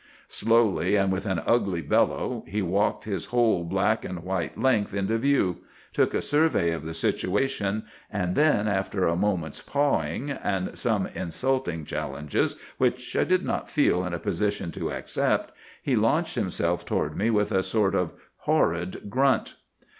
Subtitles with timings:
[0.29, 5.15] "Slowly, and with an ugly bellow, he walked his whole black and white length into
[5.19, 5.57] view,
[5.93, 11.85] took a survey of the situation, and then, after a moment's pawing, and some insulting
[11.85, 15.51] challenges which I did not feel in a position to accept,
[15.83, 19.53] he launched himself toward me with a sort of horrid grunt.